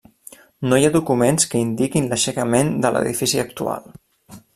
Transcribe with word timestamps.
No 0.69 0.77
hi 0.77 0.85
ha 0.87 0.93
documents 0.95 1.45
que 1.51 1.61
indiquin 1.65 2.07
l'aixecament 2.13 2.71
de 2.87 2.93
l'edifici 2.97 3.43
actual. 3.45 3.87